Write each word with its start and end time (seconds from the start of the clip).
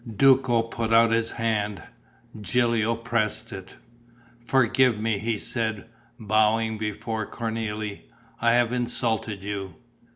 Duco 0.17 0.63
put 0.63 0.91
out 0.91 1.11
his 1.11 1.33
hand; 1.33 1.83
Gilio 2.41 2.95
pressed 2.95 3.53
it: 3.53 3.75
"Forgive 4.43 4.99
me," 4.99 5.19
he 5.19 5.37
said, 5.37 5.85
bowing 6.19 6.79
before 6.79 7.27
Cornélie. 7.29 8.01
"I 8.41 8.53
have 8.53 8.71
insulted 8.73 9.43
you." 9.43 9.75